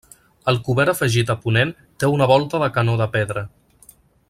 El 0.51 0.55
cobert 0.69 0.91
afegit 0.93 1.29
a 1.33 1.35
ponent 1.43 1.75
té 2.05 2.09
una 2.15 2.29
volta 2.33 2.63
de 2.65 2.71
canó 2.79 2.97
de 3.03 3.09
pedra. 3.19 3.45